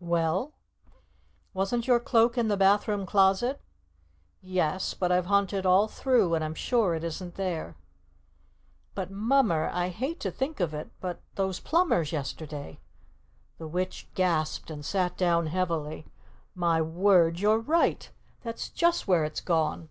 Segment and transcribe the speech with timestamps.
[0.00, 0.52] "Well?"
[1.52, 3.60] "Wasn't your Cloak in the bathroom closet?"
[4.40, 7.74] "Yes, but I've hunted all through and I'm sure it isn't there."
[8.94, 12.78] "But, Mummer, I hate to think of it but those plumbers yesterday"
[13.58, 16.06] The witch gasped and sat down heavily.
[16.54, 17.40] "My word!
[17.40, 18.08] You're right!
[18.42, 19.88] That's just where it's gone!"